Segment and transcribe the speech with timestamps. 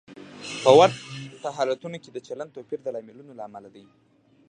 [0.63, 3.85] په ورته حالتونو کې د چلند توپیر د لاملونو له امله دی.